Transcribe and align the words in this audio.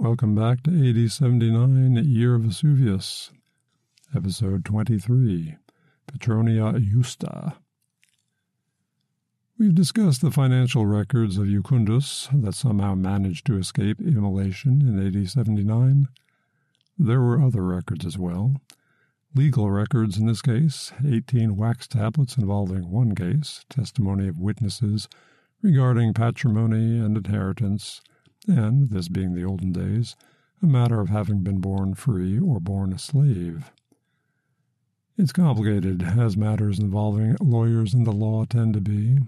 Welcome 0.00 0.34
back 0.34 0.62
to 0.62 0.70
AD 0.70 1.12
79, 1.12 2.02
Year 2.06 2.36
of 2.36 2.44
Vesuvius, 2.44 3.32
Episode 4.16 4.64
23, 4.64 5.56
Petronia 6.06 6.80
Justa. 6.80 7.56
We've 9.58 9.74
discussed 9.74 10.22
the 10.22 10.30
financial 10.30 10.86
records 10.86 11.36
of 11.36 11.48
Jucundus 11.48 12.30
that 12.32 12.54
somehow 12.54 12.94
managed 12.94 13.44
to 13.48 13.58
escape 13.58 14.00
immolation 14.00 14.80
in 14.80 15.06
AD 15.06 15.28
79. 15.28 16.08
There 16.98 17.20
were 17.20 17.42
other 17.42 17.62
records 17.62 18.06
as 18.06 18.16
well. 18.16 18.54
Legal 19.34 19.70
records 19.70 20.16
in 20.16 20.24
this 20.24 20.40
case, 20.40 20.94
18 21.06 21.58
wax 21.58 21.86
tablets 21.86 22.38
involving 22.38 22.90
one 22.90 23.14
case, 23.14 23.66
testimony 23.68 24.28
of 24.28 24.38
witnesses 24.38 25.10
regarding 25.60 26.14
patrimony 26.14 26.98
and 26.98 27.18
inheritance, 27.18 28.00
and, 28.48 28.90
this 28.90 29.08
being 29.08 29.34
the 29.34 29.44
olden 29.44 29.72
days, 29.72 30.16
a 30.62 30.66
matter 30.66 31.00
of 31.00 31.08
having 31.08 31.42
been 31.42 31.60
born 31.60 31.94
free 31.94 32.38
or 32.38 32.60
born 32.60 32.92
a 32.92 32.98
slave. 32.98 33.72
It's 35.16 35.32
complicated, 35.32 36.02
as 36.02 36.36
matters 36.36 36.78
involving 36.78 37.36
lawyers 37.40 37.92
and 37.92 38.06
the 38.06 38.12
law 38.12 38.44
tend 38.44 38.74
to 38.74 38.80
be. 38.80 39.18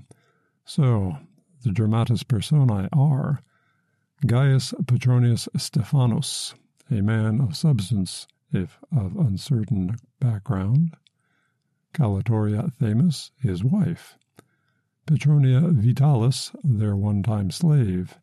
So, 0.64 1.18
the 1.62 1.70
dramatis 1.70 2.22
personae 2.22 2.88
are 2.92 3.40
Gaius 4.26 4.72
Petronius 4.86 5.48
Stephanus, 5.56 6.54
a 6.90 7.02
man 7.02 7.40
of 7.40 7.56
substance, 7.56 8.26
if 8.52 8.78
of 8.96 9.16
uncertain 9.16 9.96
background, 10.20 10.96
Calatoria 11.92 12.72
Themis, 12.72 13.30
his 13.38 13.64
wife, 13.64 14.16
Petronia 15.06 15.60
Vitalis, 15.60 16.52
their 16.62 16.96
one 16.96 17.22
time 17.22 17.50
slave, 17.50 18.18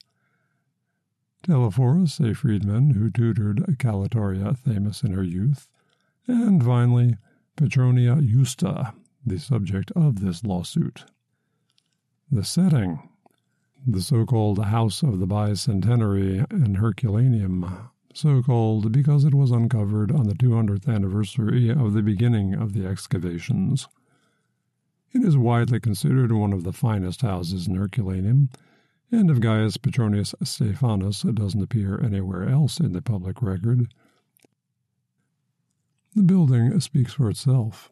Telephorus, 1.49 2.19
a 2.19 2.35
freedman 2.35 2.91
who 2.91 3.09
tutored 3.09 3.65
Calatoria 3.79 4.55
Themis 4.55 5.01
in 5.01 5.13
her 5.13 5.23
youth, 5.23 5.67
and 6.27 6.63
finally, 6.63 7.17
Petronia 7.55 8.21
Justa, 8.21 8.93
the 9.25 9.39
subject 9.39 9.91
of 9.95 10.21
this 10.21 10.43
lawsuit. 10.43 11.05
The 12.31 12.43
setting 12.43 13.09
the 13.87 13.99
so 13.99 14.27
called 14.27 14.63
House 14.63 15.01
of 15.01 15.17
the 15.17 15.25
Bicentenary 15.25 16.45
in 16.51 16.75
Herculaneum, 16.75 17.89
so 18.13 18.43
called 18.43 18.91
because 18.91 19.25
it 19.25 19.33
was 19.33 19.49
uncovered 19.49 20.11
on 20.11 20.27
the 20.27 20.35
200th 20.35 20.87
anniversary 20.87 21.71
of 21.71 21.93
the 21.93 22.03
beginning 22.03 22.53
of 22.53 22.73
the 22.73 22.85
excavations. 22.85 23.87
It 25.13 25.23
is 25.23 25.35
widely 25.35 25.79
considered 25.79 26.31
one 26.31 26.53
of 26.53 26.63
the 26.63 26.73
finest 26.73 27.23
houses 27.23 27.67
in 27.67 27.73
Herculaneum 27.73 28.49
and 29.11 29.29
of 29.31 29.41
Gaius 29.41 29.77
Petronius 29.77 30.35
Stephanus 30.43 31.23
doesn't 31.23 31.61
appear 31.61 31.99
anywhere 31.99 32.47
else 32.47 32.79
in 32.79 32.93
the 32.93 33.01
public 33.01 33.41
record, 33.41 33.87
the 36.15 36.23
building 36.23 36.79
speaks 36.79 37.13
for 37.13 37.29
itself. 37.29 37.91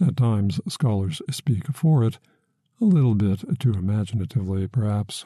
At 0.00 0.16
times, 0.16 0.60
scholars 0.68 1.22
speak 1.30 1.66
for 1.74 2.04
it, 2.04 2.18
a 2.80 2.84
little 2.84 3.14
bit 3.14 3.44
too 3.58 3.72
imaginatively, 3.72 4.66
perhaps. 4.66 5.24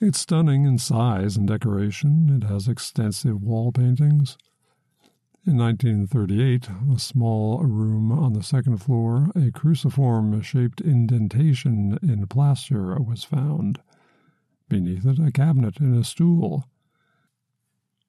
It's 0.00 0.18
stunning 0.20 0.64
in 0.64 0.78
size 0.78 1.36
and 1.36 1.46
decoration. 1.46 2.30
It 2.30 2.46
has 2.46 2.68
extensive 2.68 3.42
wall 3.42 3.72
paintings. 3.72 4.36
In 5.46 5.58
1938, 5.58 6.68
a 6.94 6.98
small 6.98 7.62
room 7.62 8.10
on 8.10 8.32
the 8.32 8.42
second 8.42 8.78
floor, 8.78 9.30
a 9.36 9.50
cruciform 9.50 10.40
shaped 10.40 10.80
indentation 10.80 11.98
in 12.02 12.26
plaster 12.26 12.98
was 13.00 13.24
found. 13.24 13.80
Beneath 14.74 15.06
it, 15.06 15.20
a 15.20 15.30
cabinet 15.30 15.78
and 15.78 15.96
a 15.96 16.02
stool. 16.02 16.64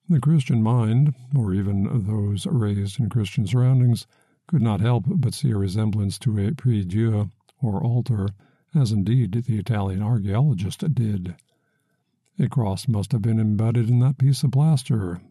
The 0.09 0.19
Christian 0.19 0.63
mind, 0.63 1.13
or 1.35 1.53
even 1.53 1.83
those 2.07 2.47
raised 2.47 2.99
in 2.99 3.07
Christian 3.07 3.45
surroundings, 3.45 4.07
could 4.47 4.63
not 4.63 4.81
help 4.81 5.03
but 5.07 5.35
see 5.35 5.51
a 5.51 5.57
resemblance 5.57 6.17
to 6.17 6.39
a 6.39 6.53
prie 6.53 6.83
Dieu, 6.83 7.29
or 7.61 7.83
altar, 7.83 8.29
as 8.73 8.91
indeed 8.91 9.33
the 9.33 9.59
Italian 9.59 10.01
archaeologist 10.01 10.79
did. 10.95 11.35
A 12.39 12.49
cross 12.49 12.87
must 12.87 13.11
have 13.11 13.21
been 13.21 13.39
embedded 13.39 13.87
in 13.87 13.99
that 13.99 14.17
piece 14.17 14.41
of 14.41 14.53
plaster. 14.53 15.21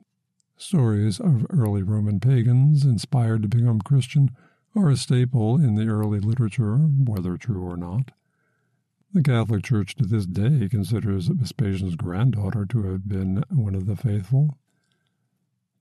Stories 0.56 1.18
of 1.18 1.46
early 1.50 1.82
Roman 1.82 2.20
pagans 2.20 2.84
inspired 2.84 3.42
to 3.42 3.48
become 3.48 3.80
Christian 3.80 4.30
are 4.76 4.88
a 4.88 4.96
staple 4.96 5.56
in 5.56 5.74
the 5.74 5.88
early 5.88 6.20
literature, 6.20 6.76
whether 6.76 7.36
true 7.36 7.64
or 7.64 7.76
not. 7.76 8.12
The 9.14 9.22
Catholic 9.22 9.62
Church 9.62 9.94
to 9.94 10.06
this 10.06 10.26
day 10.26 10.68
considers 10.68 11.28
Vespasian's 11.28 11.94
granddaughter 11.94 12.66
to 12.66 12.82
have 12.90 13.08
been 13.08 13.44
one 13.48 13.76
of 13.76 13.86
the 13.86 13.94
faithful. 13.94 14.58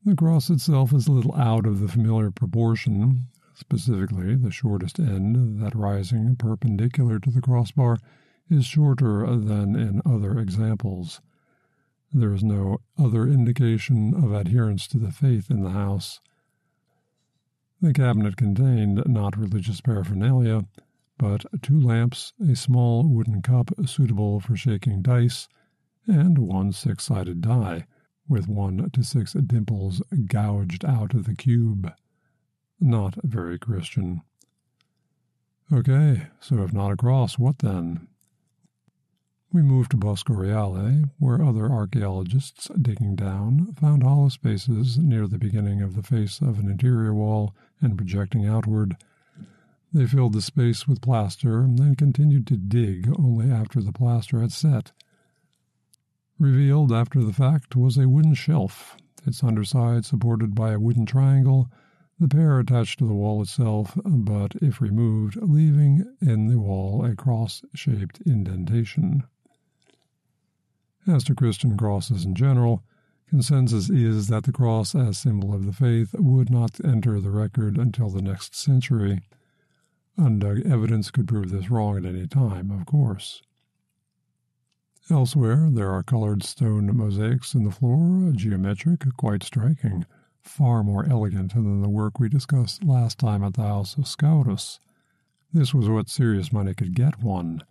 The 0.06 0.16
cross 0.16 0.52
itself 0.52 0.94
is 0.94 1.08
a 1.08 1.12
little 1.12 1.34
out 1.34 1.66
of 1.66 1.80
the 1.80 1.88
familiar 1.88 2.30
proportion, 2.30 3.30
specifically 3.56 4.36
the 4.36 4.52
shortest 4.52 5.00
end, 5.00 5.60
that 5.60 5.74
rising 5.74 6.36
perpendicular 6.36 7.18
to 7.22 7.32
the 7.32 7.42
crossbar, 7.42 7.98
is 8.52 8.68
shorter 8.68 9.26
than 9.26 9.76
in 9.76 10.04
other 10.06 10.38
examples. 10.38 11.20
There 12.14 12.34
is 12.34 12.44
no 12.44 12.82
other 13.00 13.28
indication 13.28 14.14
of 14.14 14.32
adherence 14.32 14.88
to 14.90 15.00
the 15.00 15.12
faith 15.12 15.50
in 15.50 15.64
the 15.64 15.72
house. 15.72 16.20
The 17.82 17.94
cabinet 17.94 18.38
contained 18.38 19.02
not 19.08 19.36
religious 19.36 19.82
paraphernalia, 19.82 20.66
but 21.18 21.46
two 21.62 21.79
lamps, 21.79 22.34
a 22.40 22.56
small 22.56 23.07
wooden 23.07 23.41
cup 23.41 23.72
suitable 23.85 24.40
for 24.40 24.56
shaking 24.56 25.01
dice, 25.01 25.47
and 26.07 26.38
one 26.38 26.72
six 26.72 27.06
sided 27.06 27.41
die, 27.41 27.85
with 28.28 28.47
one 28.47 28.90
to 28.91 29.03
six 29.03 29.34
dimples 29.34 30.01
gouged 30.25 30.84
out 30.85 31.13
of 31.13 31.25
the 31.25 31.35
cube. 31.35 31.91
Not 32.79 33.16
very 33.24 33.59
Christian. 33.59 34.22
Okay, 35.72 36.28
so 36.40 36.62
if 36.63 36.74
not 36.74 36.91
a 36.91 36.97
cross, 36.97 37.40
what 37.40 37.59
then? 37.59 38.07
We 39.51 39.62
moved 39.62 39.91
to 39.91 39.97
Bosco 39.97 40.34
Reale, 40.34 41.03
where 41.19 41.44
other 41.44 41.69
archaeologists 41.69 42.69
digging 42.81 43.16
down 43.16 43.74
found 43.74 44.01
hollow 44.01 44.30
spaces 44.30 44.97
near 44.97 45.28
the 45.28 45.38
beginning 45.38 45.81
of 45.84 45.95
the 45.95 46.01
face 46.01 46.41
of 46.41 46.57
an 46.57 46.69
interior 46.69 47.13
wall 47.13 47.53
and 47.80 47.95
projecting 47.95 48.47
outward 48.47 48.97
they 49.94 50.08
filled 50.08 50.34
the 50.34 50.42
space 50.42 50.88
with 50.88 51.02
plaster 51.02 51.59
and 51.59 51.78
then 51.78 51.96
continued 51.96 52.48
to 52.48 52.58
dig 52.58 53.14
only 53.20 53.52
after 53.52 53.81
the 53.81 53.92
plaster 53.94 54.42
had 54.42 54.52
set. 54.52 54.92
Revealed 56.40 56.92
after 56.92 57.24
the 57.24 57.31
fact 57.31 57.76
was 57.76 57.98
a 57.98 58.09
wooden 58.09 58.34
shelf, 58.34 58.98
its 59.26 59.44
underside 59.44 60.04
supported 60.04 60.56
by 60.56 60.72
a 60.72 60.80
wooden 60.80 61.06
triangle, 61.06 61.70
the 62.20 62.28
pair 62.28 62.59
attached 62.59 63.00
to 63.00 63.08
the 63.08 63.14
wall 63.14 63.42
itself, 63.42 63.98
but 64.04 64.56
if 64.62 64.81
removed, 64.81 65.36
leaving 65.42 66.06
in 66.22 66.48
the 66.48 66.60
wall 66.60 67.06
a 67.06 67.16
cross 67.16 67.62
shaped 67.74 68.22
indentation. 68.22 69.24
As 71.06 71.24
to 71.25 71.36
Christian 71.36 71.78
crosses 71.78 72.24
in 72.24 72.34
general, 72.34 72.84
consensus 73.28 73.90
is 73.90 74.28
that 74.28 74.44
the 74.44 74.52
cross 74.52 74.96
as 74.96 75.18
symbol 75.18 75.54
of 75.54 75.66
the 75.66 75.74
faith 75.74 76.16
would 76.18 76.50
not 76.50 76.84
enter 76.84 77.20
the 77.20 77.31
record 77.31 77.78
until 77.78 78.10
the 78.10 78.22
next 78.22 78.56
century. 78.56 79.22
Undug 80.18 80.66
uh, 80.66 80.74
evidence 80.74 81.09
could 81.09 81.28
prove 81.28 81.50
this 81.50 81.69
wrong 81.69 81.97
at 81.97 82.06
any 82.06 82.28
time, 82.28 82.69
of 82.69 82.85
course. 82.85 83.41
Elsewhere, 85.09 85.69
there 85.72 85.91
are 85.91 86.03
colored 86.03 86.44
stone 86.44 86.96
mosaics 86.96 87.53
in 87.56 87.63
the 87.63 87.72
floor, 87.72 88.31
geometric, 88.34 89.06
quite 89.18 89.44
striking, 89.44 90.06
far 90.41 90.84
more 90.84 91.06
elegant 91.09 91.53
than 91.53 91.81
the 91.81 91.90
work 91.90 92.19
we 92.19 92.29
discussed 92.29 92.84
last 92.84 93.18
time 93.18 93.44
at 93.44 93.56
the 93.56 93.63
house 93.63 93.97
of 93.97 94.07
Scaurus. 94.07 94.79
This 95.51 95.74
was 95.74 95.90
what 95.90 96.09
serious 96.09 96.53
money 96.53 96.74
could 96.74 96.95
get 96.95 97.22
one, 97.22 97.63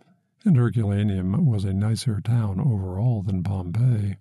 and 0.45 0.57
Herculaneum 0.57 1.45
was 1.45 1.65
a 1.65 1.73
nicer 1.73 2.21
town 2.21 2.59
overall 2.59 3.23
than 3.23 3.41
Pompeii. 3.41 4.17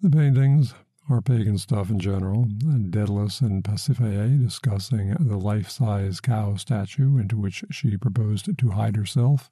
The 0.00 0.10
paintings, 0.10 0.74
or 1.08 1.20
pagan 1.20 1.58
stuff 1.58 1.90
in 1.90 1.98
general, 1.98 2.44
Daedalus 2.44 3.40
and 3.40 3.62
Pasiphae 3.62 4.42
discussing 4.42 5.14
the 5.20 5.36
life 5.36 5.68
size 5.68 6.20
cow 6.20 6.56
statue 6.56 7.18
into 7.18 7.36
which 7.36 7.64
she 7.70 7.96
proposed 7.96 8.56
to 8.56 8.70
hide 8.70 8.96
herself. 8.96 9.50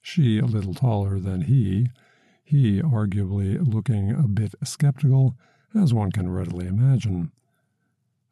She 0.00 0.38
a 0.38 0.46
little 0.46 0.74
taller 0.74 1.18
than 1.18 1.42
he, 1.42 1.88
he 2.42 2.80
arguably 2.80 3.58
looking 3.66 4.10
a 4.10 4.28
bit 4.28 4.54
skeptical, 4.64 5.36
as 5.74 5.92
one 5.92 6.12
can 6.12 6.30
readily 6.30 6.66
imagine. 6.66 7.32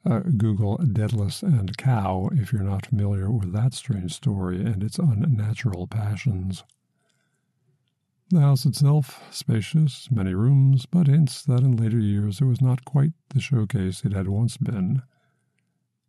Uh, 0.04 0.20
Google 0.36 0.78
Daedalus 0.78 1.42
and 1.42 1.76
cow 1.76 2.28
if 2.32 2.52
you're 2.52 2.62
not 2.62 2.86
familiar 2.86 3.30
with 3.30 3.52
that 3.52 3.72
strange 3.72 4.12
story 4.12 4.60
and 4.62 4.82
its 4.82 4.98
unnatural 4.98 5.86
passions. 5.86 6.64
The 8.32 8.40
house 8.40 8.64
itself, 8.64 9.22
spacious, 9.30 10.10
many 10.10 10.32
rooms, 10.32 10.86
but 10.86 11.06
hints 11.06 11.42
that 11.42 11.60
in 11.60 11.76
later 11.76 11.98
years 11.98 12.40
it 12.40 12.46
was 12.46 12.62
not 12.62 12.86
quite 12.86 13.12
the 13.28 13.42
showcase 13.42 14.06
it 14.06 14.14
had 14.14 14.26
once 14.26 14.56
been. 14.56 15.02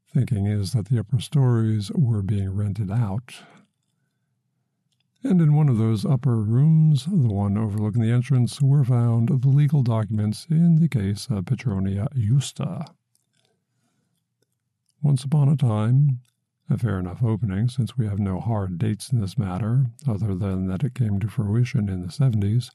Thinking 0.08 0.46
is 0.46 0.72
that 0.72 0.86
the 0.86 1.00
upper 1.00 1.20
stories 1.20 1.92
were 1.92 2.22
being 2.22 2.52
rented 2.52 2.90
out. 2.90 3.44
and 5.22 5.42
in 5.42 5.54
one 5.54 5.68
of 5.68 5.78
those 5.78 6.06
upper 6.06 6.42
rooms, 6.42 7.04
the 7.04 7.28
one 7.28 7.58
overlooking 7.58 8.02
the 8.02 8.12
entrance, 8.12 8.62
were 8.62 8.86
found 8.86 9.28
the 9.28 9.50
legal 9.50 9.84
documents 9.84 10.48
in 10.50 10.78
the 10.78 10.88
case 10.88 11.28
of 11.30 11.44
Petronia 11.44 12.08
Justa. 12.16 12.86
Once 15.02 15.26
upon 15.26 15.50
a 15.50 15.58
time, 15.58 16.22
a 16.70 16.78
fair 16.78 17.00
enough 17.00 17.24
opening 17.24 17.68
since 17.68 17.98
we 17.98 18.08
have 18.08 18.20
no 18.20 18.40
hard 18.40 18.78
dates 18.78 19.12
in 19.12 19.20
this 19.20 19.38
matter, 19.38 19.86
other 20.08 20.34
than 20.36 20.68
that 20.68 20.84
it 20.84 20.96
came 20.96 21.20
to 21.20 21.28
fruition 21.28 21.90
in 21.90 22.02
the 22.02 22.08
70s. 22.08 22.70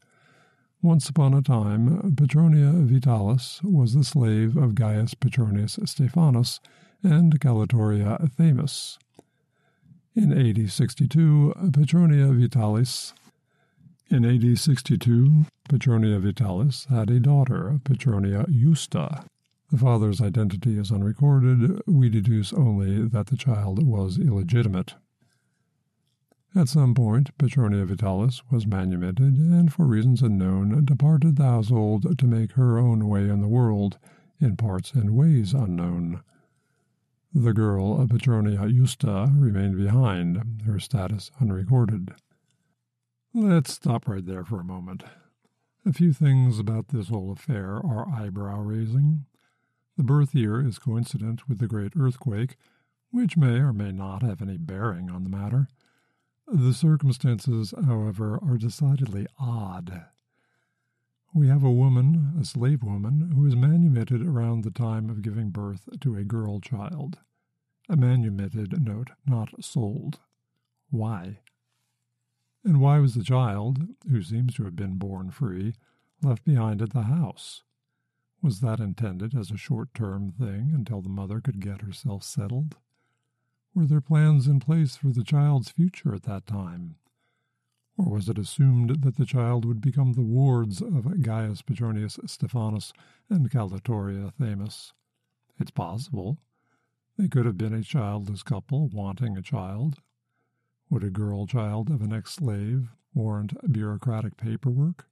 Once 0.82 1.08
upon 1.08 1.35
a 1.35 1.43
time, 1.43 2.14
Petronia 2.17 2.70
Vitalis 2.73 3.61
was 3.62 3.94
the 3.94 4.05
slave 4.05 4.56
of 4.56 4.75
Gaius 4.75 5.14
Petronius 5.14 5.79
Stephanus 5.85 6.61
and 7.02 7.40
Calatoria 7.40 8.31
Themis. 8.37 8.99
In 10.14 10.32
AD 10.32 10.70
62, 10.70 11.70
Petronia 11.73 12.29
Vitalis 12.29 13.14
in 14.11 14.25
AD 14.25 14.58
62, 14.58 15.44
Petronia 15.69 16.19
Vitalis 16.19 16.87
had 16.88 17.11
a 17.11 17.20
daughter, 17.20 17.79
Petronia 17.85 18.46
Justa. 18.49 19.25
The 19.70 19.78
father's 19.78 20.22
identity 20.22 20.78
is 20.78 20.90
unrecorded. 20.90 21.82
We 21.86 22.08
deduce 22.08 22.54
only 22.54 23.06
that 23.08 23.26
the 23.26 23.36
child 23.36 23.86
was 23.86 24.18
illegitimate. 24.18 24.94
At 26.54 26.68
some 26.68 26.94
point, 26.94 27.36
Petronia 27.36 27.84
Vitalis 27.84 28.42
was 28.50 28.66
manumitted, 28.66 29.36
and 29.36 29.70
for 29.70 29.84
reasons 29.84 30.22
unknown, 30.22 30.86
departed 30.86 31.36
the 31.36 31.44
household 31.44 32.18
to 32.18 32.26
make 32.26 32.52
her 32.52 32.78
own 32.78 33.08
way 33.08 33.28
in 33.28 33.42
the 33.42 33.48
world, 33.48 33.98
in 34.40 34.56
parts 34.56 34.94
and 34.94 35.14
ways 35.14 35.52
unknown. 35.52 36.22
The 37.34 37.52
girl, 37.52 38.06
Petronia 38.08 38.66
Justa, 38.70 39.30
remained 39.36 39.76
behind, 39.76 40.62
her 40.64 40.80
status 40.80 41.30
unrecorded. 41.40 42.14
Let's 43.34 43.74
stop 43.74 44.08
right 44.08 44.24
there 44.24 44.44
for 44.44 44.60
a 44.60 44.64
moment. 44.64 45.04
A 45.84 45.92
few 45.92 46.14
things 46.14 46.58
about 46.58 46.88
this 46.88 47.08
whole 47.08 47.30
affair 47.30 47.76
are 47.76 48.08
eyebrow 48.08 48.60
raising. 48.60 49.26
The 49.98 50.04
birth 50.04 50.32
year 50.32 50.64
is 50.64 50.78
coincident 50.78 51.48
with 51.48 51.58
the 51.58 51.66
great 51.66 51.94
earthquake, 51.98 52.56
which 53.10 53.36
may 53.36 53.58
or 53.58 53.72
may 53.72 53.90
not 53.90 54.22
have 54.22 54.40
any 54.40 54.56
bearing 54.56 55.10
on 55.10 55.24
the 55.24 55.28
matter. 55.28 55.66
The 56.46 56.72
circumstances, 56.72 57.74
however, 57.84 58.38
are 58.40 58.58
decidedly 58.58 59.26
odd. 59.40 60.04
We 61.34 61.48
have 61.48 61.64
a 61.64 61.72
woman, 61.72 62.36
a 62.40 62.44
slave 62.44 62.84
woman, 62.84 63.32
who 63.34 63.44
is 63.44 63.56
manumitted 63.56 64.24
around 64.24 64.62
the 64.62 64.70
time 64.70 65.10
of 65.10 65.20
giving 65.20 65.50
birth 65.50 65.88
to 66.00 66.14
a 66.14 66.22
girl 66.22 66.60
child. 66.60 67.18
A 67.88 67.96
manumitted 67.96 68.80
note, 68.80 69.10
not 69.26 69.64
sold. 69.64 70.20
Why? 70.90 71.40
And 72.62 72.80
why 72.80 73.00
was 73.00 73.16
the 73.16 73.24
child, 73.24 73.80
who 74.08 74.22
seems 74.22 74.54
to 74.54 74.64
have 74.64 74.76
been 74.76 74.94
born 74.94 75.32
free, 75.32 75.74
left 76.22 76.44
behind 76.44 76.82
at 76.82 76.90
the 76.90 77.02
house? 77.02 77.64
Was 78.40 78.61
that 78.61 78.79
intended 78.79 79.37
as 79.37 79.50
a 79.50 79.56
short 79.56 79.93
term 79.94 80.31
thing 80.31 80.70
until 80.73 81.02
the 81.02 81.08
mother 81.08 81.40
could 81.40 81.61
get 81.61 81.82
herself 81.82 82.23
settled? 82.23 82.76
Were 83.75 83.87
there 83.87 84.00
plans 84.00 84.46
in 84.46 84.61
place 84.61 84.96
for 84.96 85.08
the 85.08 85.25
child's 85.25 85.70
future 85.70 86.14
at 86.14 86.23
that 86.23 86.46
time? 86.46 86.96
Or 87.96 88.12
was 88.12 88.29
it 88.29 88.38
assumed 88.38 89.02
that 89.02 89.17
the 89.17 89.26
child 89.26 89.64
would 89.64 89.81
become 89.81 90.12
the 90.12 90.23
wards 90.23 90.81
of 90.81 91.20
Gaius 91.20 91.62
Petronius 91.62 92.20
Stephanus 92.26 92.93
and 93.29 93.50
Calatoria 93.50 94.32
Themis? 94.38 94.93
It's 95.58 95.73
possible. 95.73 96.38
They 97.17 97.26
could 97.26 97.44
have 97.44 97.58
been 97.58 97.75
a 97.75 97.82
childless 97.82 98.44
couple 98.44 98.88
wanting 98.88 99.37
a 99.37 99.43
child. 99.43 99.96
Would 100.90 101.02
a 101.02 101.11
girl 101.11 101.46
child 101.46 101.90
of 101.90 102.02
an 102.02 102.12
ex 102.12 102.35
slave 102.35 102.90
warrant 103.12 103.55
bureaucratic 103.73 104.37
paperwork? 104.37 105.06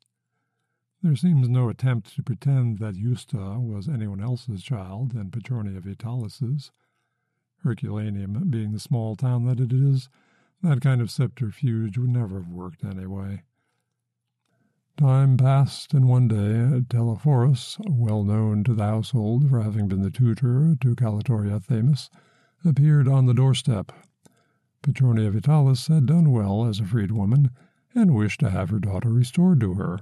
There 1.07 1.15
seems 1.15 1.49
no 1.49 1.69
attempt 1.69 2.17
to 2.17 2.23
pretend 2.25 2.81
that 2.81 2.97
Justa 2.97 3.61
was 3.61 3.89
anyone 3.89 4.21
else's 4.21 4.61
child 4.61 5.13
than 5.13 5.31
Petronia 5.31 5.79
Vitalis's. 5.79 6.73
Herculaneum 7.59 8.51
being 8.51 8.73
the 8.73 8.81
small 8.81 9.15
town 9.15 9.45
that 9.45 9.61
it 9.61 9.73
is, 9.73 10.09
that 10.65 10.81
kind 10.81 11.01
of 11.01 11.13
subterfuge 11.13 11.97
would 11.97 12.11
never 12.11 12.41
have 12.41 12.51
worked 12.51 12.83
anyway. 12.85 13.45
Time 14.97 15.37
passed, 15.37 15.95
and 15.95 16.09
one 16.09 16.27
day 16.27 16.85
Telephorus, 16.89 17.79
well 17.89 18.25
known 18.25 18.65
to 18.65 18.75
the 18.75 18.83
household 18.83 19.49
for 19.49 19.63
having 19.63 19.87
been 19.87 20.03
the 20.03 20.11
tutor 20.11 20.75
to 20.81 20.97
Calatoria 20.97 21.61
Themis, 21.61 22.11
appeared 22.65 23.07
on 23.07 23.27
the 23.27 23.33
doorstep. 23.33 23.93
Petronia 24.83 25.31
Vitalis 25.31 25.87
had 25.87 26.07
done 26.07 26.33
well 26.33 26.67
as 26.67 26.81
a 26.81 26.83
freedwoman, 26.83 27.51
and 27.95 28.13
wished 28.17 28.41
to 28.41 28.51
have 28.51 28.71
her 28.71 28.81
daughter 28.81 29.13
restored 29.13 29.61
to 29.61 29.75
her. 29.75 30.01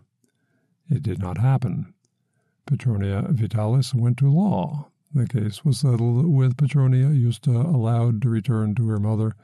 It 0.91 1.03
did 1.03 1.19
not 1.19 1.39
happen. 1.39 1.95
Petronia 2.67 3.27
Vitalis 3.31 3.95
went 3.95 4.19
to 4.19 4.31
law. 4.31 4.91
The 5.15 5.27
case 5.27 5.65
was 5.65 5.79
settled 5.79 6.27
with 6.27 6.57
Petronia 6.57 7.11
Justa 7.13 7.53
allowed 7.53 8.21
to 8.23 8.29
return 8.29 8.75
to 8.75 8.89
her 8.89 8.99
mother, 8.99 9.35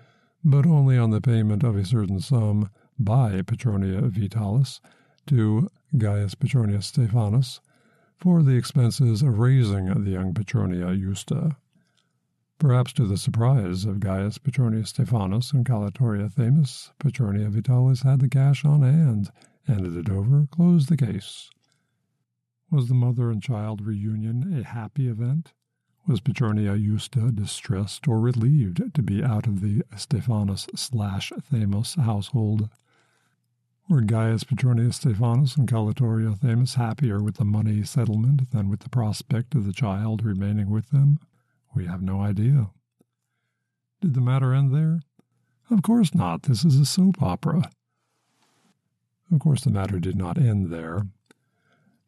but 0.44 0.66
only 0.66 0.98
on 0.98 1.10
the 1.10 1.20
payment 1.20 1.62
of 1.62 1.76
a 1.76 1.84
certain 1.84 2.20
sum 2.20 2.70
by 2.98 3.42
Petronia 3.42 4.02
Vitalis 4.02 4.80
to 5.26 5.70
Gaius 5.96 6.34
Petronius 6.34 6.86
Stephanus 6.86 7.60
for 8.18 8.42
the 8.42 8.56
expenses 8.56 9.22
of 9.22 9.38
raising 9.38 9.86
the 9.86 10.10
young 10.10 10.34
Petronia 10.34 10.94
Justa. 10.94 11.56
Perhaps 12.58 12.92
to 12.94 13.06
the 13.06 13.16
surprise 13.16 13.86
of 13.86 14.00
Gaius 14.00 14.36
Petronius 14.38 14.90
Stephanus 14.90 15.52
and 15.52 15.64
Calatoria 15.64 16.28
Themis, 16.30 16.90
Petronia 16.98 17.48
Vitalis 17.48 18.02
had 18.02 18.20
the 18.20 18.28
cash 18.28 18.64
on 18.64 18.82
hand 18.82 19.30
handed 19.66 19.96
it 19.96 20.10
over, 20.10 20.46
closed 20.50 20.88
the 20.88 20.96
case. 20.96 21.50
Was 22.70 22.88
the 22.88 22.94
mother 22.94 23.30
and 23.30 23.42
child 23.42 23.84
reunion 23.84 24.58
a 24.58 24.64
happy 24.64 25.08
event? 25.08 25.52
Was 26.06 26.20
Petronia 26.20 26.76
Justa 26.76 27.30
distressed 27.30 28.08
or 28.08 28.20
relieved 28.20 28.94
to 28.94 29.02
be 29.02 29.22
out 29.22 29.46
of 29.46 29.60
the 29.60 29.82
Stephanus 29.96 30.68
slash 30.74 31.32
Themis 31.42 31.94
household? 31.96 32.68
Were 33.88 34.02
Gaius 34.02 34.44
Petronius 34.44 34.96
Stephanus 34.96 35.56
and 35.56 35.68
Calatoria 35.68 36.38
Themis 36.38 36.76
happier 36.76 37.20
with 37.22 37.36
the 37.36 37.44
money 37.44 37.82
settlement 37.82 38.50
than 38.52 38.68
with 38.68 38.80
the 38.80 38.88
prospect 38.88 39.54
of 39.56 39.66
the 39.66 39.72
child 39.72 40.24
remaining 40.24 40.70
with 40.70 40.90
them? 40.90 41.18
We 41.74 41.86
have 41.86 42.02
no 42.02 42.20
idea. 42.20 42.70
Did 44.00 44.14
the 44.14 44.20
matter 44.20 44.54
end 44.54 44.72
there? 44.72 45.00
Of 45.70 45.82
course 45.82 46.14
not. 46.14 46.44
This 46.44 46.64
is 46.64 46.76
a 46.76 46.86
soap 46.86 47.20
opera. 47.20 47.70
Of 49.32 49.38
course, 49.38 49.62
the 49.62 49.70
matter 49.70 50.00
did 50.00 50.16
not 50.16 50.38
end 50.38 50.70
there. 50.70 51.06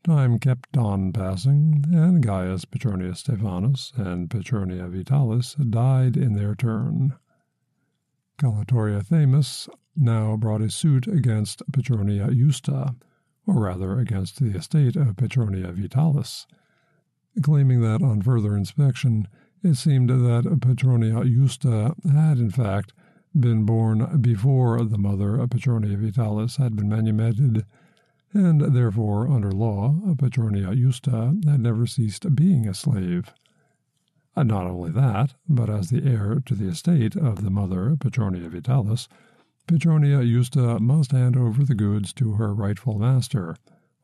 Time 0.05 0.41
kept 0.41 0.76
on 0.76 1.12
passing, 1.12 1.85
and 1.93 2.21
Gaius 2.21 2.64
Petronius 2.64 3.21
Stephanus 3.21 3.93
and 3.97 4.29
Petronia 4.29 4.88
Vitalis 4.88 5.55
died 5.55 6.17
in 6.17 6.35
their 6.35 6.57
turn. 6.57 7.14
Calatoria 8.37 9.05
Themis 9.05 9.69
now 9.95 10.37
brought 10.37 10.62
a 10.62 10.71
suit 10.71 11.07
against 11.07 11.62
Petronia 11.73 12.31
Justa, 12.33 12.97
or 13.47 13.61
rather 13.61 14.00
against 14.00 14.41
the 14.41 14.57
estate 14.57 14.97
of 14.97 15.17
Petronia 15.17 15.71
Vitalis, 15.71 16.49
claiming 17.41 17.81
that 17.83 18.02
on 18.02 18.23
further 18.23 18.57
inspection 18.57 19.29
it 19.62 19.75
seemed 19.75 20.11
that 20.11 20.59
Petronia 20.61 21.25
Justa 21.25 21.95
had 22.05 22.38
in 22.38 22.50
fact 22.50 22.93
been 23.39 23.65
born 23.65 24.21
before 24.21 24.85
the 24.85 24.99
mother 24.99 25.47
Petronia 25.47 25.97
Vitalis 25.97 26.57
had 26.57 26.77
been 26.77 26.89
manumitted, 26.89 27.65
and 28.33 28.61
therefore, 28.75 29.29
under 29.29 29.53
law, 29.53 30.15
Petronia 30.19 30.75
Justa 30.75 31.37
had 31.47 31.61
never 31.61 31.87
ceased 31.87 32.35
being 32.35 32.69
a 32.69 32.75
slave. 32.75 33.33
And 34.35 34.49
not 34.49 34.67
only 34.67 34.91
that, 34.93 35.35
but 35.49 35.69
as 35.69 35.91
the 35.91 36.05
heir 36.05 36.43
to 36.47 36.55
the 36.55 36.69
estate 36.69 37.17
of 37.17 37.43
the 37.43 37.51
mother, 37.51 37.97
Petronia 37.97 38.49
Vitalis, 38.49 39.09
Petronia 39.67 40.25
Justa 40.25 40.81
must 40.81 41.12
hand 41.12 41.37
over 41.37 41.65
the 41.65 41.75
goods 41.75 42.12
to 42.15 42.33
her 42.33 42.55
rightful 42.55 42.99
master, 42.99 43.57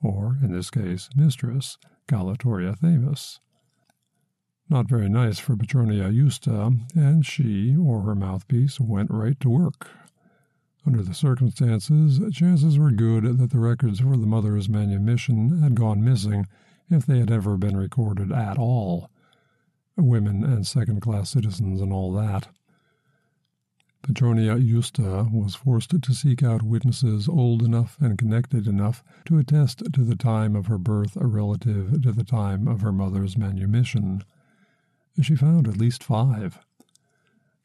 or, 0.02 0.38
in 0.42 0.52
this 0.52 0.70
case, 0.70 1.08
mistress, 1.16 1.78
Calatoria 2.06 2.76
Themis. 2.76 3.40
Not 4.70 4.86
very 4.86 5.08
nice 5.08 5.38
for 5.38 5.56
Petronia 5.56 6.12
Justa, 6.12 6.74
and 6.94 7.24
she, 7.24 7.74
or 7.74 8.02
her 8.02 8.14
mouthpiece, 8.14 8.78
went 8.78 9.10
right 9.10 9.40
to 9.40 9.48
work. 9.48 9.88
Under 10.86 11.02
the 11.02 11.14
circumstances, 11.14 12.20
chances 12.34 12.78
were 12.78 12.90
good 12.90 13.38
that 13.38 13.50
the 13.50 13.60
records 13.60 14.00
for 14.00 14.14
the 14.18 14.26
mother's 14.26 14.68
manumission 14.68 15.62
had 15.62 15.74
gone 15.74 16.04
missing 16.04 16.46
if 16.90 17.06
they 17.06 17.18
had 17.18 17.30
ever 17.30 17.56
been 17.56 17.78
recorded 17.78 18.30
at 18.30 18.58
all. 18.58 19.08
Women 19.96 20.44
and 20.44 20.66
second 20.66 21.00
class 21.00 21.30
citizens 21.30 21.80
and 21.80 21.90
all 21.90 22.12
that. 22.12 22.48
Petronia 24.02 24.58
Justa 24.58 25.28
was 25.32 25.54
forced 25.54 25.98
to 25.98 26.14
seek 26.14 26.42
out 26.42 26.62
witnesses 26.62 27.26
old 27.26 27.62
enough 27.62 27.96
and 28.00 28.18
connected 28.18 28.66
enough 28.66 29.02
to 29.24 29.38
attest 29.38 29.82
to 29.94 30.04
the 30.04 30.16
time 30.16 30.54
of 30.54 30.66
her 30.66 30.78
birth 30.78 31.16
relative 31.16 32.02
to 32.02 32.12
the 32.12 32.24
time 32.24 32.68
of 32.68 32.82
her 32.82 32.92
mother's 32.92 33.38
manumission 33.38 34.22
she 35.20 35.36
found 35.36 35.68
at 35.68 35.76
least 35.76 36.02
five. 36.02 36.58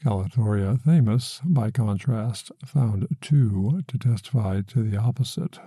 Calatoria 0.04 0.78
Themis, 0.82 1.40
by 1.46 1.72
contrast, 1.72 2.52
found 2.66 3.08
two 3.22 3.84
to 3.88 3.98
testify 3.98 4.62
to 4.62 4.84
the 4.84 4.98
opposite. 4.98 5.60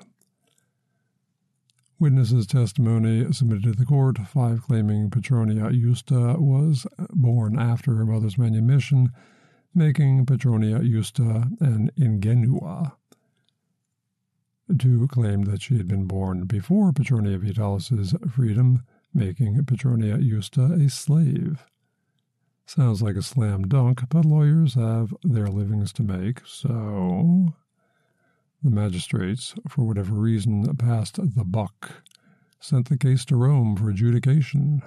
Witnesses' 1.98 2.46
testimony 2.46 3.32
submitted 3.32 3.64
to 3.64 3.72
the 3.72 3.86
court, 3.86 4.18
five 4.28 4.60
claiming 4.60 5.08
Petronia 5.08 5.70
Justa 5.70 6.36
was 6.38 6.86
born 7.10 7.58
after 7.58 7.94
her 7.94 8.04
mother's 8.04 8.36
manumission, 8.36 9.10
making 9.74 10.26
Petronia 10.26 10.80
Justa 10.80 11.50
an 11.60 11.90
ingenua. 11.98 12.92
Two 14.78 15.08
claimed 15.08 15.46
that 15.46 15.62
she 15.62 15.78
had 15.78 15.88
been 15.88 16.04
born 16.04 16.44
before 16.44 16.92
Petronia 16.92 17.38
Vitalis's 17.38 18.14
freedom, 18.30 18.82
making 19.14 19.64
Petronia 19.64 20.18
Justa 20.18 20.64
a 20.74 20.90
slave. 20.90 21.64
Sounds 22.68 23.00
like 23.00 23.14
a 23.14 23.22
slam 23.22 23.68
dunk, 23.68 24.02
but 24.08 24.24
lawyers 24.24 24.74
have 24.74 25.14
their 25.22 25.46
livings 25.46 25.92
to 25.94 26.02
make, 26.02 26.42
so. 26.44 27.54
The 28.62 28.70
magistrates, 28.70 29.54
for 29.68 29.84
whatever 29.84 30.14
reason, 30.14 30.76
passed 30.76 31.16
the 31.16 31.44
buck, 31.44 32.02
sent 32.58 32.88
the 32.88 32.98
case 32.98 33.24
to 33.26 33.36
Rome 33.36 33.76
for 33.76 33.88
adjudication. 33.88 34.82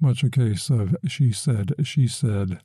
Much 0.00 0.22
a 0.22 0.30
case 0.30 0.70
of 0.70 0.94
she 1.08 1.32
said, 1.32 1.74
she 1.82 2.06
said. 2.06 2.60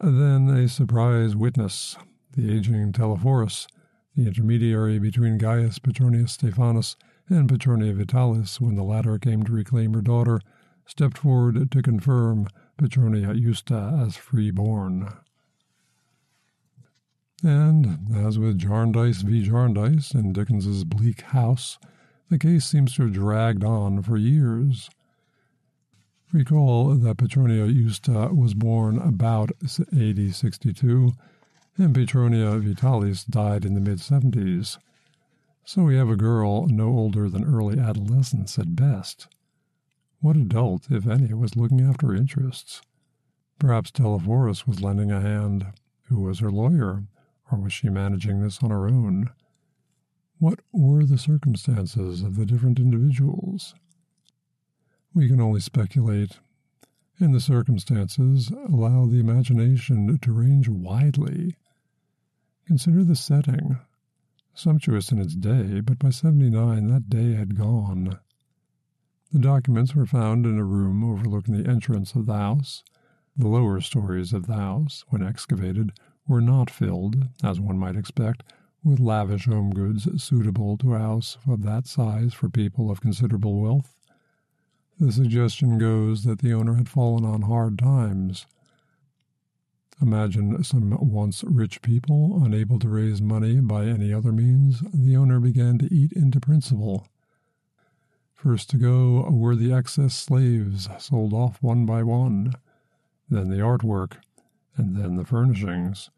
Then 0.00 0.48
a 0.48 0.68
surprise 0.68 1.36
witness, 1.36 1.96
the 2.32 2.52
aging 2.52 2.92
Telephorus, 2.92 3.68
the 4.16 4.26
intermediary 4.26 4.98
between 4.98 5.38
Gaius 5.38 5.78
Petronius 5.78 6.32
Stephanus 6.32 6.96
and 7.28 7.48
Petronia 7.48 7.92
Vitalis 7.92 8.60
when 8.60 8.74
the 8.74 8.82
latter 8.82 9.18
came 9.18 9.44
to 9.44 9.52
reclaim 9.52 9.94
her 9.94 10.02
daughter, 10.02 10.40
stepped 10.86 11.18
forward 11.18 11.70
to 11.70 11.82
confirm 11.82 12.48
Petronia 12.80 13.34
Justa 13.34 14.00
as 14.02 14.16
freeborn. 14.16 15.12
And, 17.42 18.16
as 18.16 18.38
with 18.38 18.56
Jarndyce 18.56 19.20
v. 19.20 19.42
Jarndyce 19.42 20.14
in 20.14 20.32
Dickens's 20.32 20.84
Bleak 20.84 21.20
House, 21.20 21.78
the 22.30 22.38
case 22.38 22.64
seems 22.64 22.94
to 22.94 23.02
have 23.02 23.12
dragged 23.12 23.64
on 23.64 24.00
for 24.02 24.16
years. 24.16 24.88
Recall 26.32 26.94
that 26.94 27.18
Petronia 27.18 27.66
Justa 27.70 28.30
was 28.32 28.54
born 28.54 28.96
about 28.96 29.50
AD 29.92 30.34
62, 30.34 31.12
and 31.76 31.94
Petronia 31.94 32.58
Vitalis 32.60 33.24
died 33.24 33.66
in 33.66 33.74
the 33.74 33.80
mid 33.80 33.98
70s. 33.98 34.78
So 35.66 35.82
we 35.82 35.96
have 35.96 36.08
a 36.08 36.16
girl 36.16 36.66
no 36.66 36.88
older 36.88 37.28
than 37.28 37.44
early 37.44 37.78
adolescence 37.78 38.58
at 38.58 38.74
best. 38.74 39.26
What 40.20 40.36
adult, 40.36 40.90
if 40.90 41.06
any, 41.06 41.32
was 41.32 41.56
looking 41.56 41.80
after 41.80 42.14
interests? 42.14 42.82
Perhaps 43.58 43.90
Telephorus 43.90 44.66
was 44.66 44.82
lending 44.82 45.10
a 45.10 45.22
hand. 45.22 45.66
Who 46.08 46.20
was 46.20 46.40
her 46.40 46.50
lawyer? 46.50 47.04
Or 47.50 47.58
was 47.58 47.72
she 47.72 47.88
managing 47.88 48.42
this 48.42 48.62
on 48.62 48.70
her 48.70 48.86
own? 48.86 49.30
What 50.38 50.60
were 50.72 51.06
the 51.06 51.16
circumstances 51.16 52.22
of 52.22 52.36
the 52.36 52.44
different 52.44 52.78
individuals? 52.78 53.74
We 55.14 55.26
can 55.26 55.40
only 55.40 55.60
speculate, 55.60 56.38
and 57.18 57.34
the 57.34 57.40
circumstances 57.40 58.50
allow 58.50 59.06
the 59.06 59.20
imagination 59.20 60.18
to 60.18 60.32
range 60.32 60.68
widely. 60.68 61.56
Consider 62.66 63.04
the 63.04 63.16
setting. 63.16 63.78
Sumptuous 64.52 65.12
in 65.12 65.18
its 65.18 65.34
day, 65.34 65.80
but 65.80 65.98
by 65.98 66.10
79 66.10 66.88
that 66.88 67.08
day 67.08 67.32
had 67.32 67.56
gone. 67.56 68.18
The 69.32 69.38
documents 69.38 69.94
were 69.94 70.06
found 70.06 70.44
in 70.44 70.58
a 70.58 70.64
room 70.64 71.04
overlooking 71.04 71.56
the 71.56 71.70
entrance 71.70 72.16
of 72.16 72.26
the 72.26 72.34
house. 72.34 72.82
The 73.36 73.46
lower 73.46 73.80
stories 73.80 74.32
of 74.32 74.48
the 74.48 74.56
house, 74.56 75.04
when 75.08 75.22
excavated, 75.22 75.92
were 76.26 76.40
not 76.40 76.68
filled, 76.68 77.28
as 77.40 77.60
one 77.60 77.78
might 77.78 77.94
expect, 77.94 78.42
with 78.82 78.98
lavish 78.98 79.46
home 79.46 79.70
goods 79.70 80.08
suitable 80.20 80.76
to 80.78 80.94
a 80.94 80.98
house 80.98 81.38
of 81.46 81.62
that 81.62 81.86
size 81.86 82.34
for 82.34 82.48
people 82.48 82.90
of 82.90 83.00
considerable 83.00 83.60
wealth. 83.60 84.00
The 84.98 85.12
suggestion 85.12 85.78
goes 85.78 86.24
that 86.24 86.40
the 86.40 86.52
owner 86.52 86.74
had 86.74 86.88
fallen 86.88 87.24
on 87.24 87.42
hard 87.42 87.78
times. 87.78 88.46
Imagine 90.02 90.64
some 90.64 90.90
once 91.00 91.44
rich 91.44 91.82
people, 91.82 92.42
unable 92.42 92.80
to 92.80 92.88
raise 92.88 93.22
money 93.22 93.60
by 93.60 93.86
any 93.86 94.12
other 94.12 94.32
means, 94.32 94.82
the 94.92 95.16
owner 95.16 95.38
began 95.38 95.78
to 95.78 95.94
eat 95.94 96.12
into 96.14 96.40
principal. 96.40 97.06
First 98.42 98.70
to 98.70 98.78
go 98.78 99.28
were 99.30 99.54
the 99.54 99.70
excess 99.70 100.14
slaves, 100.14 100.88
sold 100.96 101.34
off 101.34 101.62
one 101.62 101.84
by 101.84 102.02
one, 102.02 102.54
then 103.28 103.50
the 103.50 103.58
artwork, 103.58 104.14
and 104.78 104.96
then 104.96 105.16
the 105.16 105.26
furnishings. 105.26 106.08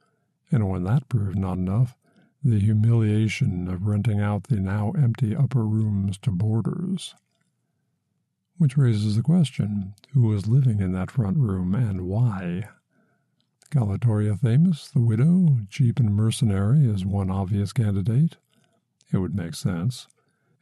And 0.48 0.68
when 0.68 0.84
that 0.84 1.08
proved 1.08 1.36
not 1.36 1.58
enough, 1.58 1.98
the 2.44 2.60
humiliation 2.60 3.66
of 3.66 3.88
renting 3.88 4.20
out 4.20 4.44
the 4.44 4.60
now 4.60 4.92
empty 4.92 5.34
upper 5.34 5.66
rooms 5.66 6.16
to 6.18 6.30
boarders. 6.30 7.16
Which 8.56 8.76
raises 8.76 9.16
the 9.16 9.22
question 9.22 9.94
who 10.12 10.28
was 10.28 10.46
living 10.46 10.78
in 10.78 10.92
that 10.92 11.10
front 11.10 11.38
room 11.38 11.74
and 11.74 12.02
why? 12.02 12.68
Calatoria 13.72 14.38
Themis, 14.38 14.88
the 14.90 15.00
widow, 15.00 15.58
cheap 15.68 15.98
and 15.98 16.14
mercenary, 16.14 16.86
is 16.86 17.04
one 17.04 17.32
obvious 17.32 17.72
candidate. 17.72 18.36
It 19.12 19.18
would 19.18 19.34
make 19.34 19.56
sense 19.56 20.06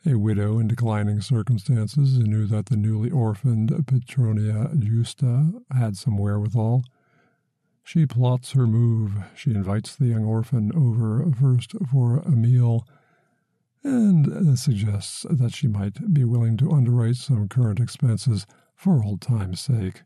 a 0.07 0.15
widow 0.15 0.59
in 0.59 0.67
declining 0.67 1.21
circumstances 1.21 2.17
who 2.17 2.25
knew 2.25 2.47
that 2.47 2.67
the 2.67 2.77
newly 2.77 3.11
orphaned 3.11 3.87
Petronia 3.87 4.71
Justa 4.79 5.53
had 5.71 5.97
some 5.97 6.17
wherewithal. 6.17 6.85
She 7.85 8.07
plots 8.07 8.53
her 8.53 8.67
move. 8.67 9.13
She 9.35 9.51
invites 9.51 9.95
the 9.95 10.07
young 10.07 10.25
orphan 10.25 10.73
over 10.75 11.31
first 11.33 11.75
for 11.91 12.19
a 12.19 12.31
meal 12.31 12.87
and 13.83 14.29
uh, 14.29 14.57
suggests 14.57 15.27
that 15.29 15.55
she 15.55 15.67
might 15.67 16.13
be 16.13 16.25
willing 16.25 16.57
to 16.59 16.71
underwrite 16.71 17.17
some 17.17 17.49
current 17.49 17.81
expenses 17.81 18.47
for 18.75 19.05
old 19.05 19.21
time's 19.21 19.61
sake. 19.61 20.03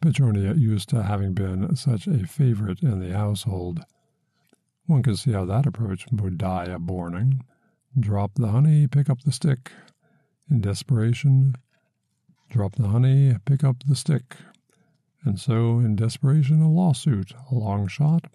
Petronia 0.00 0.54
Justa 0.54 1.04
having 1.04 1.34
been 1.34 1.74
such 1.76 2.06
a 2.06 2.26
favorite 2.26 2.82
in 2.82 3.00
the 3.00 3.16
household. 3.16 3.80
One 4.86 5.02
can 5.02 5.16
see 5.16 5.32
how 5.32 5.46
that 5.46 5.66
approach 5.66 6.06
would 6.12 6.36
die 6.36 6.66
a 6.66 6.78
borning. 6.78 7.42
Drop 7.98 8.34
the 8.34 8.48
honey, 8.48 8.88
pick 8.88 9.08
up 9.08 9.22
the 9.22 9.30
stick. 9.30 9.70
In 10.50 10.60
desperation, 10.60 11.54
drop 12.50 12.74
the 12.74 12.88
honey, 12.88 13.36
pick 13.44 13.62
up 13.62 13.84
the 13.86 13.94
stick. 13.94 14.36
And 15.24 15.38
so, 15.38 15.78
in 15.78 15.96
desperation, 15.96 16.60
a 16.60 16.70
lawsuit, 16.70 17.32
a 17.50 17.54
long 17.54 17.86
shot, 17.86 18.26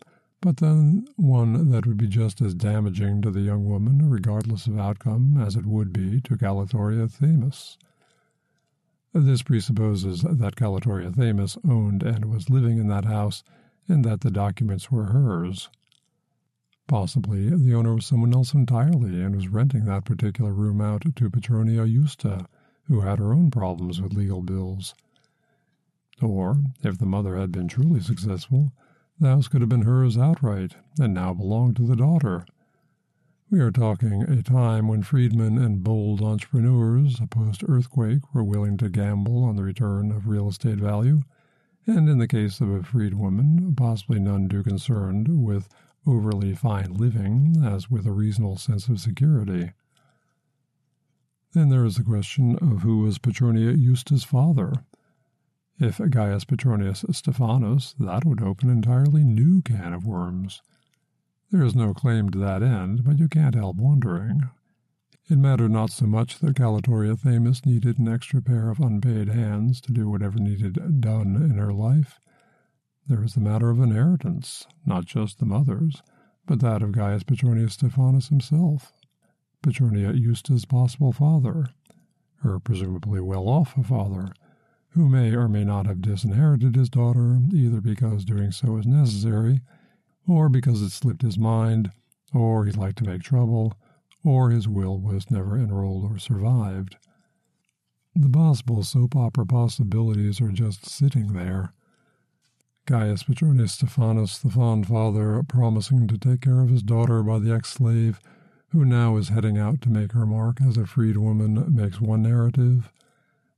but 0.41 0.57
then 0.57 1.07
one 1.17 1.71
that 1.71 1.85
would 1.85 1.97
be 1.97 2.07
just 2.07 2.41
as 2.41 2.55
damaging 2.55 3.21
to 3.21 3.31
the 3.31 3.41
young 3.41 3.65
woman, 3.65 4.09
regardless 4.09 4.65
of 4.65 4.79
outcome, 4.79 5.37
as 5.37 5.55
it 5.55 5.65
would 5.65 5.91
be 5.91 6.21
to 6.21 6.37
Calatoria 6.37 7.11
Themis. 7.11 7.77
This 9.13 9.41
presupposes 9.41 10.21
that 10.21 10.55
Calatoria 10.55 11.13
Themis 11.13 11.57
owned 11.67 12.01
and 12.01 12.25
was 12.25 12.49
living 12.49 12.77
in 12.77 12.87
that 12.87 13.05
house, 13.05 13.43
and 13.87 14.05
that 14.05 14.21
the 14.21 14.31
documents 14.31 14.89
were 14.89 15.05
hers. 15.05 15.67
Possibly 16.89 17.51
the 17.51 17.75
owner 17.75 17.93
was 17.93 18.07
someone 18.07 18.33
else 18.33 18.55
entirely 18.55 19.21
and 19.21 19.35
was 19.35 19.47
renting 19.47 19.85
that 19.85 20.05
particular 20.05 20.51
room 20.51 20.81
out 20.81 21.03
to 21.15 21.29
Petronia 21.29 21.85
Justa, 21.85 22.47
who 22.85 23.01
had 23.01 23.19
her 23.19 23.31
own 23.31 23.51
problems 23.51 24.01
with 24.01 24.15
legal 24.15 24.41
bills. 24.41 24.95
Or, 26.19 26.57
if 26.81 26.97
the 26.97 27.05
mother 27.05 27.35
had 27.37 27.51
been 27.51 27.67
truly 27.67 27.99
successful, 27.99 28.73
the 29.19 29.27
house 29.27 29.47
could 29.47 29.61
have 29.61 29.69
been 29.69 29.83
hers 29.83 30.17
outright 30.17 30.77
and 30.99 31.13
now 31.13 31.31
belonged 31.31 31.75
to 31.75 31.85
the 31.85 31.95
daughter. 31.95 32.47
We 33.51 33.59
are 33.59 33.69
talking 33.69 34.23
a 34.23 34.41
time 34.41 34.87
when 34.87 35.03
freedmen 35.03 35.59
and 35.59 35.83
bold 35.83 36.23
entrepreneurs 36.23 37.21
post 37.29 37.63
earthquake 37.67 38.33
were 38.33 38.43
willing 38.43 38.77
to 38.77 38.89
gamble 38.89 39.43
on 39.43 39.57
the 39.57 39.63
return 39.63 40.11
of 40.11 40.27
real 40.27 40.49
estate 40.49 40.79
value, 40.79 41.21
and 41.85 42.09
in 42.09 42.17
the 42.17 42.27
case 42.27 42.59
of 42.61 42.71
a 42.71 42.81
freed 42.81 43.13
woman, 43.13 43.75
possibly 43.75 44.19
none 44.19 44.49
too 44.49 44.63
concerned 44.63 45.27
with 45.27 45.69
overly 46.07 46.55
fine 46.55 46.93
living 46.93 47.55
as 47.63 47.89
with 47.89 48.05
a 48.05 48.11
reasonable 48.11 48.57
sense 48.57 48.87
of 48.87 48.99
security. 48.99 49.73
Then 51.53 51.69
there 51.69 51.85
is 51.85 51.95
the 51.95 52.03
question 52.03 52.55
of 52.57 52.81
who 52.81 52.99
was 52.99 53.17
Petronia 53.17 53.75
Justa's 53.75 54.23
father. 54.23 54.73
If 55.79 55.97
Gaius 55.97 56.45
Petronius 56.45 57.05
Stephanus, 57.11 57.95
that 57.99 58.25
would 58.25 58.41
open 58.41 58.69
an 58.69 58.77
entirely 58.77 59.23
new 59.23 59.61
can 59.61 59.93
of 59.93 60.05
worms. 60.05 60.61
There 61.51 61.63
is 61.63 61.73
no 61.75 61.93
claim 61.93 62.29
to 62.29 62.37
that 62.39 62.61
end, 62.61 63.03
but 63.03 63.17
you 63.17 63.27
can't 63.27 63.55
help 63.55 63.77
wondering. 63.77 64.49
It 65.29 65.37
mattered 65.37 65.71
not 65.71 65.91
so 65.91 66.05
much 66.05 66.39
that 66.39 66.55
Calatoria 66.55 67.15
Themis 67.15 67.65
needed 67.65 67.97
an 67.97 68.07
extra 68.07 68.41
pair 68.41 68.69
of 68.69 68.79
unpaid 68.79 69.29
hands 69.29 69.79
to 69.81 69.91
do 69.91 70.09
whatever 70.09 70.39
needed 70.39 71.01
done 71.01 71.35
in 71.35 71.57
her 71.57 71.73
life. 71.73 72.19
There 73.09 73.21
was 73.21 73.33
the 73.33 73.41
matter 73.41 73.71
of 73.71 73.79
inheritance, 73.79 74.67
not 74.85 75.05
just 75.05 75.39
the 75.39 75.45
mother's, 75.47 76.03
but 76.45 76.59
that 76.59 76.83
of 76.83 76.91
Gaius 76.91 77.23
Petronius 77.23 77.73
Stephanus 77.73 78.29
himself, 78.29 78.93
Petronia 79.63 80.13
Justa's 80.13 80.63
possible 80.65 81.11
father, 81.11 81.69
her 82.41 82.59
presumably 82.59 83.19
well 83.19 83.49
off 83.49 83.73
father, 83.83 84.31
who 84.89 85.09
may 85.09 85.35
or 85.35 85.47
may 85.47 85.63
not 85.63 85.87
have 85.87 86.03
disinherited 86.03 86.75
his 86.75 86.87
daughter, 86.87 87.41
either 87.51 87.81
because 87.81 88.25
doing 88.25 88.51
so 88.51 88.73
was 88.73 88.85
necessary, 88.85 89.61
or 90.27 90.47
because 90.47 90.83
it 90.83 90.91
slipped 90.91 91.23
his 91.23 91.39
mind, 91.39 91.89
or 92.31 92.65
he 92.65 92.71
liked 92.71 92.99
to 92.99 93.05
make 93.05 93.23
trouble, 93.23 93.73
or 94.23 94.51
his 94.51 94.67
will 94.67 94.99
was 94.99 95.31
never 95.31 95.57
enrolled 95.57 96.03
or 96.11 96.19
survived. 96.19 96.95
The 98.15 98.29
possible 98.29 98.83
soap 98.83 99.15
opera 99.15 99.47
possibilities 99.47 100.39
are 100.39 100.51
just 100.51 100.85
sitting 100.85 101.33
there. 101.33 101.73
Gaius 102.89 103.21
Petronius 103.21 103.73
Stephanus, 103.73 104.39
the 104.39 104.49
fond 104.49 104.87
father, 104.87 105.43
promising 105.43 106.07
to 106.07 106.17
take 106.17 106.41
care 106.41 106.61
of 106.61 106.69
his 106.69 106.81
daughter 106.81 107.21
by 107.21 107.37
the 107.37 107.53
ex 107.53 107.69
slave, 107.69 108.19
who 108.69 108.83
now 108.83 109.15
is 109.15 109.29
heading 109.29 109.59
out 109.59 109.79
to 109.81 109.91
make 109.91 110.13
her 110.13 110.25
mark 110.25 110.59
as 110.59 110.75
a 110.75 110.87
freed 110.87 111.15
woman, 111.15 111.63
makes 111.71 112.01
one 112.01 112.23
narrative. 112.23 112.91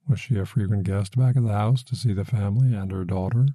Was 0.06 0.20
she 0.20 0.38
a 0.38 0.46
frequent 0.46 0.84
guest 0.84 1.18
back 1.18 1.38
at 1.38 1.44
the 1.44 1.54
house 1.54 1.82
to 1.84 1.96
see 1.96 2.12
the 2.12 2.26
family 2.26 2.76
and 2.76 2.92
her 2.92 3.06
daughter? 3.06 3.46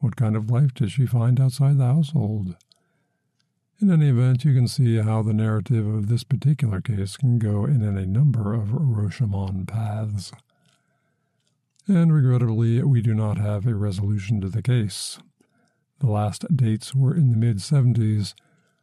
What 0.00 0.16
kind 0.16 0.36
of 0.36 0.50
life 0.50 0.74
did 0.74 0.90
she 0.90 1.06
find 1.06 1.40
outside 1.40 1.78
the 1.78 1.86
household? 1.86 2.56
In 3.80 3.90
any 3.90 4.10
event, 4.10 4.44
you 4.44 4.52
can 4.52 4.68
see 4.68 4.98
how 4.98 5.22
the 5.22 5.32
narrative 5.32 5.86
of 5.86 6.08
this 6.08 6.24
particular 6.24 6.82
case 6.82 7.16
can 7.16 7.38
go 7.38 7.64
in 7.64 7.82
any 7.82 8.04
number 8.04 8.52
of 8.52 8.68
Rashomon 8.68 9.66
paths. 9.66 10.30
And 11.90 12.14
regrettably, 12.14 12.80
we 12.84 13.02
do 13.02 13.14
not 13.14 13.36
have 13.38 13.66
a 13.66 13.74
resolution 13.74 14.40
to 14.42 14.48
the 14.48 14.62
case. 14.62 15.18
The 15.98 16.06
last 16.06 16.44
dates 16.56 16.94
were 16.94 17.16
in 17.16 17.32
the 17.32 17.36
mid 17.36 17.56
70s, 17.56 18.34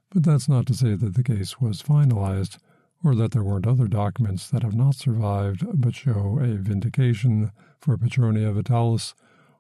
but 0.10 0.24
that's 0.24 0.50
not 0.50 0.66
to 0.66 0.74
say 0.74 0.94
that 0.94 1.14
the 1.14 1.24
case 1.24 1.62
was 1.62 1.82
finalized 1.82 2.58
or 3.06 3.16
that 3.16 3.32
there 3.32 3.46
weren't 3.46 3.66
other 3.66 3.88
documents 3.88 4.50
that 4.50 4.62
have 4.62 4.76
not 4.76 4.96
survived 4.96 5.66
but 5.74 5.96
show 5.96 6.38
a 6.42 6.58
vindication 6.58 7.54
for 7.80 7.98
Petronia 7.98 8.52
Vitalis 8.52 9.16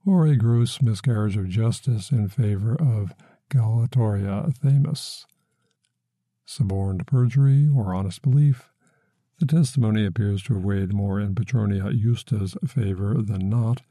or 0.05 0.27
a 0.27 0.35
gross 0.35 0.81
miscarriage 0.81 1.37
of 1.37 1.47
justice 1.47 2.11
in 2.11 2.27
favor 2.27 2.75
of 2.75 3.13
Calatoria 3.49 4.53
Themis. 4.57 5.25
Suborned 6.45 7.07
perjury 7.07 7.69
or 7.73 7.95
honest 7.95 8.21
belief. 8.21 8.73
The 9.39 9.45
testimony 9.45 10.05
appears 10.05 10.41
to 10.43 10.55
have 10.55 10.63
weighed 10.63 10.93
more 10.93 11.19
in 11.19 11.35
Petronia 11.35 11.93
Justa's 11.93 12.57
favor 12.65 13.21
than 13.21 13.49
not, 13.49 13.81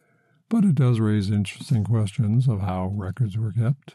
but 0.49 0.65
it 0.65 0.75
does 0.75 0.99
raise 0.99 1.31
interesting 1.31 1.85
questions 1.85 2.49
of 2.49 2.61
how 2.61 2.89
records 2.89 3.39
were 3.39 3.53
kept. 3.53 3.95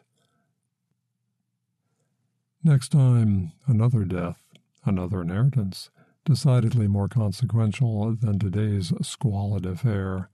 Next 2.64 2.90
time, 2.90 3.52
another 3.68 4.06
death, 4.06 4.40
another 4.86 5.22
inheritance, 5.22 5.90
decidedly 6.24 6.88
more 6.88 7.10
consequential 7.10 8.16
than 8.16 8.40
today's 8.40 8.94
squalid 9.02 9.66
affair. 9.66 10.30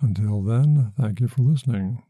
Until 0.00 0.42
then, 0.42 0.92
thank 0.98 1.20
you 1.20 1.28
for 1.28 1.42
listening. 1.42 2.02